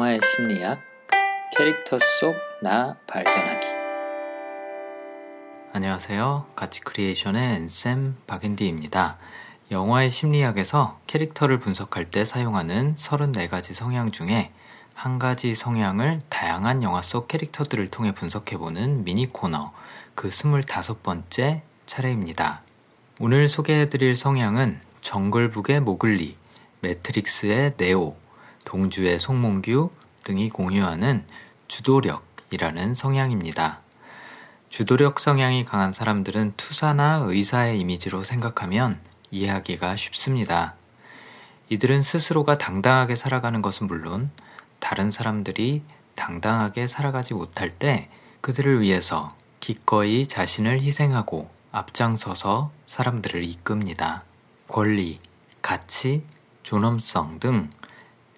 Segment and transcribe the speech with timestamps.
[0.00, 0.80] 영화의 심리학
[1.54, 3.66] 캐릭터 속 나 발견하기
[5.74, 6.46] 안녕하세요.
[6.56, 9.18] 가치 크리에이션의 앤쌤 박앤디입니다.
[9.70, 14.52] 영화의 심리학에서 캐릭터를 분석할 때 사용하는 34가지 성향 중에
[14.94, 19.70] 한 가지 성향을 다양한 영화 속 캐릭터들을 통해 분석해보는 미니 코너
[20.14, 22.62] 그 25번째 차례입니다.
[23.20, 26.38] 오늘 소개해드릴 성향은 정글북의 모글리,
[26.80, 28.16] 매트릭스의 네오,
[28.64, 29.90] 동주의 송몽규
[30.24, 31.24] 등이 공유하는
[31.68, 33.80] 주도력이라는 성향입니다.
[34.68, 39.00] 주도력 성향이 강한 사람들은 투사나 의사의 이미지로 생각하면
[39.30, 40.74] 이해하기가 쉽습니다.
[41.68, 44.30] 이들은 스스로가 당당하게 살아가는 것은 물론
[44.78, 45.82] 다른 사람들이
[46.14, 48.08] 당당하게 살아가지 못할 때
[48.40, 49.28] 그들을 위해서
[49.60, 54.22] 기꺼이 자신을 희생하고 앞장서서 사람들을 이끕니다.
[54.66, 55.18] 권리,
[55.62, 56.22] 가치,
[56.62, 57.68] 존엄성 등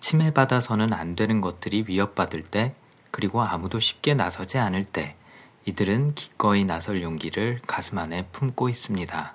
[0.00, 2.74] 침해받아서는 안 되는 것들이 위협받을 때,
[3.10, 5.16] 그리고 아무도 쉽게 나서지 않을 때,
[5.66, 9.34] 이들은 기꺼이 나설 용기를 가슴 안에 품고 있습니다.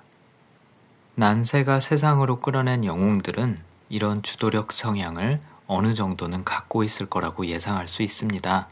[1.14, 3.56] 난세가 세상으로 끌어낸 영웅들은
[3.88, 8.68] 이런 주도력 성향을 어느 정도는 갖고 있을 거라고 예상할 수 있습니다.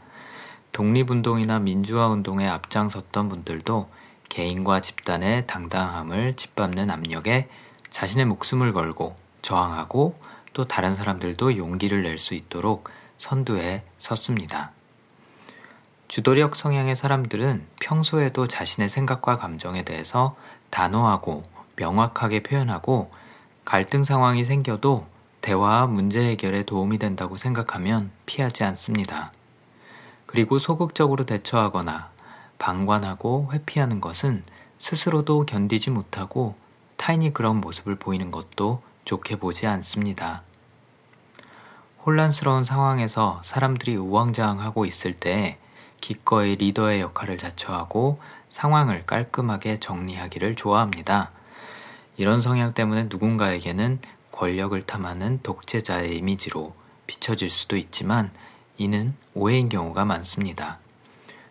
[0.71, 3.89] 독립운동이나 민주화운동에 앞장섰던 분들도
[4.29, 7.47] 개인과 집단의 당당함을 짓밟는 압력에
[7.89, 10.15] 자신의 목숨을 걸고 저항하고
[10.55, 14.71] 또 다른 사람들도 용기를 낼 수 있도록 선두에 섰습니다.
[16.07, 20.33] 주도력 성향의 사람들은 평소에도 자신의 생각과 감정에 대해서
[20.69, 21.43] 단호하고
[21.75, 23.11] 명확하게 표현하고
[23.65, 25.07] 갈등 상황이 생겨도
[25.41, 29.33] 대화와 문제 해결에 도움이 된다고 생각하면 피하지 않습니다.
[30.25, 32.11] 그리고 소극적으로 대처하거나
[32.59, 34.43] 방관하고 회피하는 것은
[34.79, 36.55] 스스로도 견디지 못하고
[36.95, 40.43] 타인이 그런 모습을 보이는 것도 좋게 보지 않습니다.
[42.05, 45.57] 혼란스러운 상황에서 사람들이 우왕좌왕하고 있을 때
[46.01, 48.19] 기꺼이 리더의 역할을 자처하고
[48.51, 51.31] 상황을 깔끔하게 정리하기를 좋아합니다.
[52.17, 53.99] 이런 성향 때문에 누군가에게는
[54.31, 56.75] 권력을 탐하는 독재자의 이미지로
[57.07, 58.31] 비춰질 수도 있지만
[58.77, 60.79] 이는 오해인 경우가 많습니다.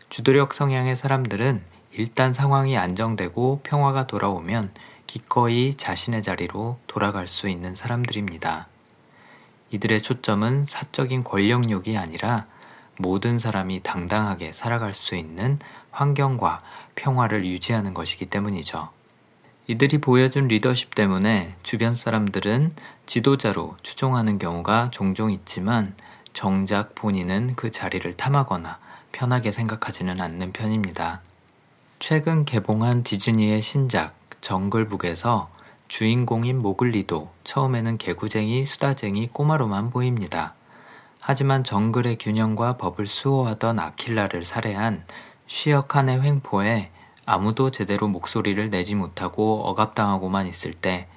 [0.08, 4.72] 주도력 성향의 사람들은 일단 상황이 안정되고 평화가 돌아오면
[5.06, 8.68] 기꺼이 자신의 자리로 돌아갈 수 있는 사람들입니다.
[9.70, 12.46] 이들의 초점은 사적인 권력욕이 아니라
[12.96, 15.58] 모든 사람이 당당하게 살아갈 수 있는
[15.90, 16.60] 환경과
[16.94, 18.90] 평화를 유지하는 것이기 때문이죠.
[19.66, 22.70] 이들이 보여준 리더십 때문에 주변 사람들은
[23.06, 25.94] 지도자로 추종하는 경우가 종종 있지만
[26.32, 28.78] 정작 본인은 그 자리를 탐하거나
[29.12, 31.22] 편하게 생각하지는 않는 편입니다.
[31.98, 35.48] 최근 개봉한 디즈니의 신작 정글북에서
[35.88, 40.54] 주인공인 모글리도 처음에는 개구쟁이, 수다쟁이 꼬마로만 보입니다.
[41.18, 45.06] 하지만 정글의 균형과 법을 수호하던 아킬라를 살해한
[45.46, 46.90] 쉬어칸의 횡포에
[47.24, 51.08] 아무도 제대로 목소리를 내지 못하고 억압당하고만 있을 때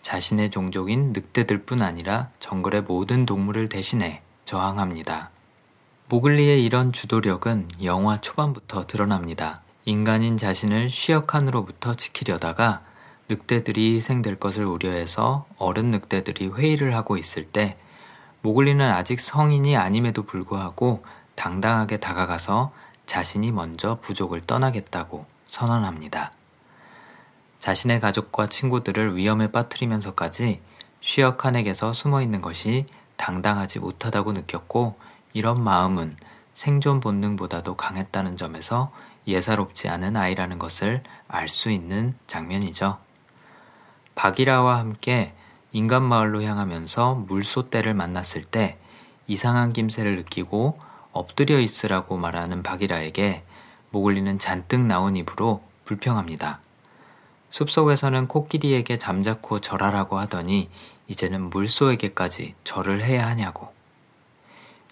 [0.00, 5.30] 자신의 종족인 늑대들 뿐 아니라 정글의 모든 동물을 대신해 저항합니다.
[6.08, 9.62] 모글리의 이런 주도력은 영화 초반부터 드러납니다.
[9.84, 12.82] 인간인 자신을 쉬어칸으로부터 지키려다가
[13.28, 17.76] 늑대들이 희생될 것을 우려해서 어른 늑대들이 회의를 하고 있을 때
[18.42, 21.04] 모글리는 아직 성인이 아님에도 불구하고
[21.34, 22.72] 당당하게 다가가서
[23.06, 26.32] 자신이 먼저 부족을 떠나겠다고 선언합니다.
[27.58, 30.60] 자신의 가족과 친구들을 위험에 빠뜨리면서까지
[31.00, 34.96] 쉬어칸에게서 숨어 있는 것이 당당하지 못하다고 느꼈고
[35.32, 36.16] 이런 마음은
[36.54, 38.92] 생존 본능보다도 강했다는 점에서
[39.26, 42.98] 예사롭지 않은 아이라는 것을 알 수 있는 장면이죠.
[44.14, 45.34] 바기라와 함께
[45.72, 48.78] 인간 마을로 향하면서 물소떼를 만났을 때
[49.26, 50.76] 이상한 김새를 느끼고
[51.12, 53.44] 엎드려 있으라고 말하는 바기라에게
[53.90, 56.60] 모글리는 잔뜩 나온 입으로 불평합니다.
[57.50, 60.70] 숲속에서는 코끼리에게 잠자코 절하라고 하더니
[61.08, 63.72] 이제는 물소에게까지 절을 해야 하냐고.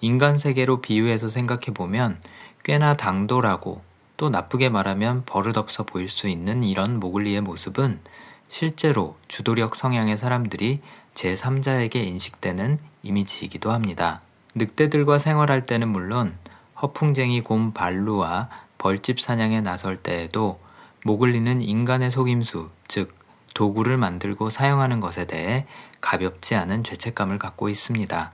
[0.03, 2.21] 인간 세계로 비유해서 생각해보면
[2.65, 3.83] 꽤나 당돌하고
[4.21, 8.01] 또 나쁘게 말하면 버릇없어 보일 수 있는 이런 모글리의 모습은
[8.49, 10.83] 실제로 주도력 성향의 사람들이
[11.15, 14.21] 제3자에게 인식되는 이미지이기도 합니다.
[14.55, 16.37] 늑대들과 생활할 때는 물론
[16.83, 20.61] 허풍쟁이 곰 발루와 벌집 사냥에 나설 때에도
[21.03, 23.15] 모글리는 인간의 속임수, 즉
[23.55, 25.67] 도구를 만들고 사용하는 것에 대해
[26.03, 28.33] 가볍지 않은 죄책감을 갖고 있습니다.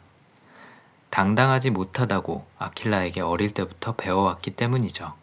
[1.10, 5.14] 당당하지 못하다고 아킬라에게 어릴 때부터 배워왔기 때문이죠.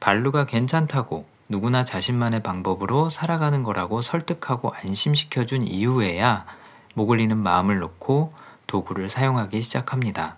[0.00, 6.46] 발루가 괜찮다고 누구나 자신만의 방법으로 살아가는 거라고 설득하고 안심시켜준 이후에야
[6.94, 8.32] 모글리는 마음을 놓고
[8.66, 10.36] 도구를 사용하기 시작합니다.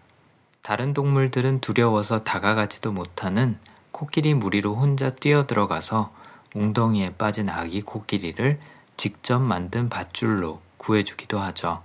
[0.62, 3.58] 다른 동물들은 두려워서 다가가지도 못하는
[3.90, 6.12] 코끼리 무리로 혼자 뛰어들어가서
[6.54, 8.58] 웅덩이에 빠진 아기 코끼리를
[8.96, 11.82] 직접 만든 밧줄로 구해주기도 하죠.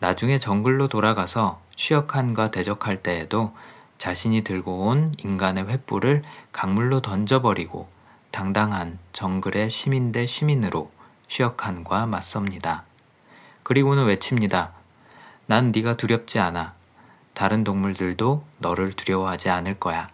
[0.00, 3.54] 나중에 정글로 돌아가서 쉬역한과 대적할 때에도
[4.04, 7.88] 자신이 들고 온 인간의 횃불을 강물로 던져버리고
[8.32, 10.90] 당당한 정글의 시민 대 시민으로
[11.28, 12.84] 쉬역한과 맞섭니다.
[13.62, 14.74] 그리고는 외칩니다.
[15.46, 16.74] 난 네가 두렵지 않아.
[17.32, 20.06] 다른 동물들도 너를 두려워하지 않을 거야.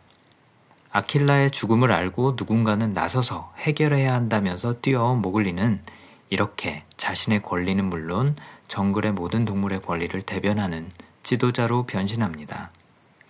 [0.93, 5.83] 아킬라의 죽음을 알고 누군가는 나서서 해결해야 한다면서 뛰어온 모글리는
[6.29, 8.37] 이렇게 자신의 권리는 물론
[8.69, 10.89] 정글의 모든 동물의 권리를 대변하는
[11.25, 12.71] 지도자로 변신합니다.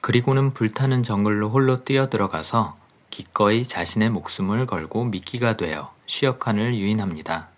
[0.00, 2.74] 그리고는 불타는 정글로 홀로 뛰어들어가서
[3.10, 7.48] 기꺼이 자신의 목숨을 걸고 미끼가 되어 쉬역한을 유인합니다.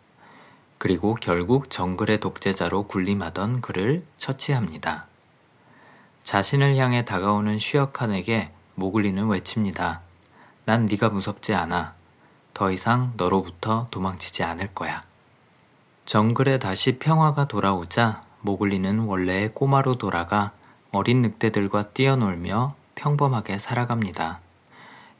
[0.79, 5.05] 그리고 결국 정글의 독재자로 군림하던 그를 처치합니다.
[6.25, 10.00] 자신을 향해 다가오는 쉬역한에게 모글리는 외칩니다.
[10.65, 11.94] 난 네가 무섭지 않아.
[12.55, 15.00] 더 이상 너로부터 도망치지 않을 거야.
[16.06, 20.53] 정글에 다시 평화가 돌아오자 모글리는 원래의 꼬마로 돌아가
[20.93, 24.41] 어린 늑대들과 뛰어놀며 평범하게 살아갑니다.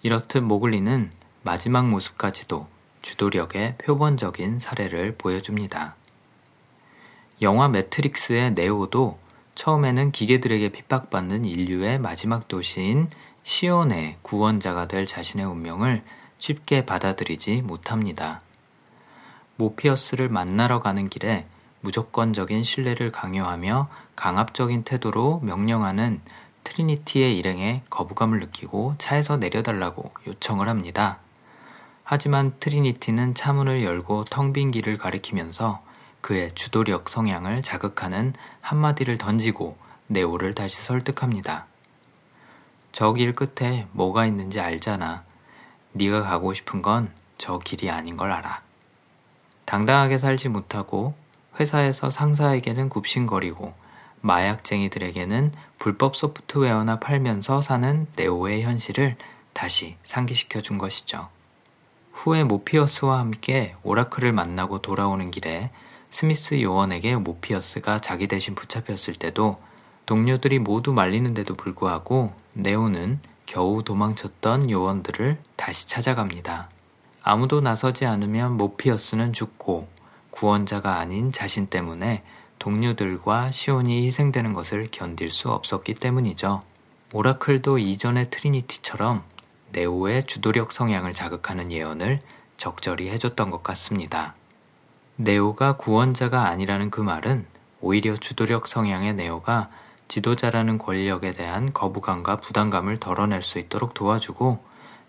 [0.03, 1.11] 이렇듯 모글리는
[1.43, 2.67] 마지막 모습까지도
[3.01, 5.97] 주도력의 표본적인 사례를 보여줍니다.
[7.41, 9.19] 영화 매트릭스의 네오도
[9.55, 13.09] 처음에는 기계들에게 핍박받는 인류의 마지막 도시인
[13.43, 16.05] 시온의 구원자가 될 자신의 운명을
[16.39, 18.43] 쉽게 받아들이지 못합니다.
[19.57, 21.47] 모피어스를 만나러 가는 길에
[21.83, 26.21] 무조건적인 신뢰를 강요하며 강압적인 태도로 명령하는
[26.65, 31.19] 트리니티의 일행에 거부감을 느끼고 차에서 내려달라고 요청을 합니다.
[32.05, 35.83] 하지만 트리니티는 차문을 열고 텅 빈 길을 가리키면서
[36.21, 39.77] 그의 주도력 성향을 자극하는 한마디를 던지고
[40.07, 41.67] 네오를 다시 설득합니다.
[42.93, 45.25] 저 길 끝에 뭐가 있는지 알잖아.
[45.93, 47.13] 네가 가고 싶은 건
[47.43, 48.63] 저 길이 아닌 걸 알아.
[49.65, 51.15] 당당하게 살지 못하고
[51.59, 53.75] 회사에서 상사에게는 굽신거리고
[54.23, 59.17] 마약쟁이들에게는 불법 소프트웨어나 팔면서 사는 네오의 현실을
[59.53, 61.29] 다시 상기시켜 준 것이죠.
[62.13, 65.71] 후에 모피어스와 함께 오라클을 만나고 돌아오는 길에
[66.11, 69.59] 스미스 요원에게 모피어스가 자기 대신 붙잡혔을 때도
[70.07, 76.69] 동료들이 모두 말리는데도 불구하고 네오는 겨우 도망쳤던 요원들을 다시 찾아갑니다.
[77.23, 79.89] 아무도 나서지 않으면 모피어스는 죽고
[80.33, 82.25] 구원자가 아닌 자신 때문에
[82.59, 86.61] 동료들과 시온이 희생되는 것을 견딜 수 없었기 때문이죠.
[87.13, 89.23] 오라클도 이전의 트리니티처럼
[89.71, 92.21] 네오의 주도력 성향을 자극하는 예언을
[92.57, 94.35] 적절히 해줬던 것 같습니다.
[95.17, 97.47] 네오가 구원자가 아니라는 그 말은
[97.81, 99.69] 오히려 주도력 성향의 네오가
[100.09, 104.63] 지도자라는 권력에 대한 거부감과 부담감을 덜어낼 수 있도록 도와주고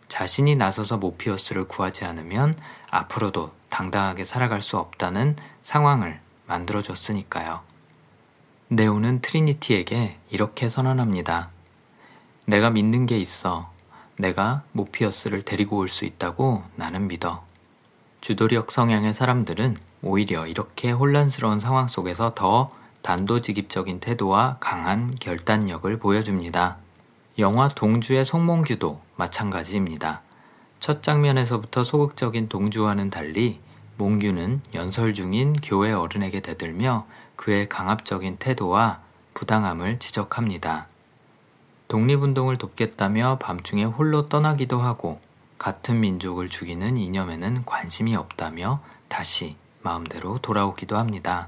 [0.07, 2.53] 자신이 나서서 모피어스를 구하지 않으면
[2.89, 7.61] 앞으로도 당당하게 살아갈 수 없다는 상황을 만들어줬으니까요.
[8.67, 11.49] 네오는 트리니티에게 이렇게 선언합니다.
[12.45, 13.71] 내가 믿는 게 있어.
[14.19, 17.43] 내가 모피어스를 데리고 올 수 있다고 나는 믿어.
[18.21, 22.69] 주도력 성향의 사람들은 오히려 이렇게 혼란스러운 상황 속에서 더
[23.01, 26.77] 단도직입적인 태도와 강한 결단력을 보여줍니다.
[27.39, 30.21] 영화 동주의 송몽규도 마찬가지입니다.
[30.83, 33.61] 첫 장면에서부터 소극적인 동주와는 달리
[33.95, 38.99] 몽규는 연설 중인 교회 어른에게 대들며 그의 강압적인 태도와
[39.33, 40.87] 부당함을 지적합니다.
[41.87, 45.21] 독립운동을 돕겠다며 밤중에 홀로 떠나기도 하고
[45.57, 51.47] 같은 민족을 죽이는 이념에는 관심이 없다며 다시 마음대로 돌아오기도 합니다.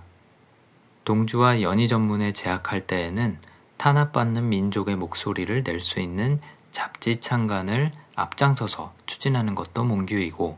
[1.04, 3.40] 동주와 연희 전문에 재학할 때에는
[3.76, 6.40] 탄압받는 민족의 목소리를 낼 수 있는
[6.72, 10.58] 잡지 창간을 앞장서서 추진하는 것도 몽규이고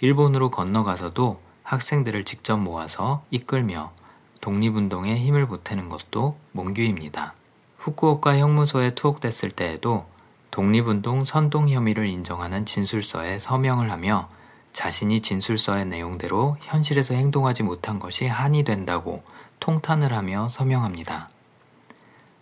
[0.00, 3.92] 일본으로 건너가서도 학생들을 직접 모아서 이끌며
[4.40, 7.34] 독립운동에 힘을 보태는 것도 몽규입니다.
[7.78, 10.06] 후쿠오카 형무소에 투옥됐을 때에도
[10.50, 14.28] 독립운동 선동 혐의를 인정하는 진술서에 서명을 하며
[14.72, 19.22] 자신이 진술서의 내용대로 현실에서 행동하지 못한 것이 한이 된다고
[19.60, 21.30] 통탄을 하며 서명합니다.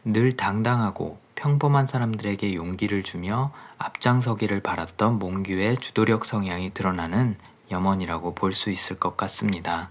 [0.05, 7.39] 늘 당당하고 평범한 사람들에게 용기를 주며 앞장서기를 바랐던 몽규의 주도력 성향이 드러나는
[7.71, 9.89] 염원이라고 볼 수 있을 것 같습니다.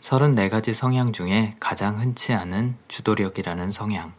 [0.00, 4.14] 34가지 성향 중에 가장 흔치 않은 주도력이라는 성향.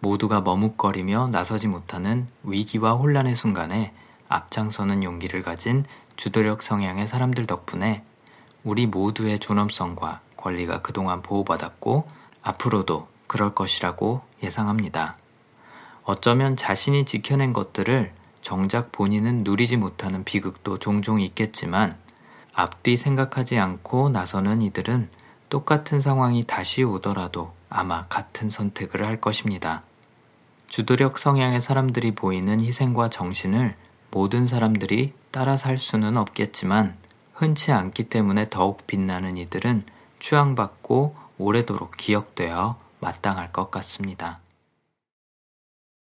[0.00, 3.92] 모두가 머뭇거리며 나서지 못하는 위기와 혼란의 순간에
[4.28, 5.84] 앞장서는 용기를 가진
[6.16, 8.02] 주도력 성향의 사람들 덕분에
[8.62, 12.06] 우리 모두의 존엄성과 권리가 그동안 보호받았고
[12.40, 15.14] 앞으로도 그럴 것이라고 예상합니다.
[16.04, 21.96] 어쩌면 자신이 지켜낸 것들을 정작 본인은 누리지 못하는 비극도 종종 있겠지만
[22.52, 25.08] 앞뒤 생각하지 않고 나서는 이들은
[25.48, 29.82] 똑같은 상황이 다시 오더라도 아마 같은 선택을 할 것입니다.
[30.66, 33.76] 주도력 성향의 사람들이 보이는 희생과 정신을
[34.10, 36.96] 모든 사람들이 따라 살 수는 없겠지만
[37.32, 39.82] 흔치 않기 때문에 더욱 빛나는 이들은
[40.18, 44.43] 추앙받고 오래도록 기억되어 마땅할 것 같습니다.